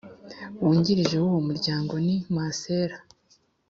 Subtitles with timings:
[0.63, 2.97] Wungirije w uwo Muryango ni Masera